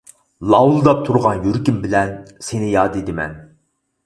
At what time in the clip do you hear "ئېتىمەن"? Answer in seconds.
3.03-3.39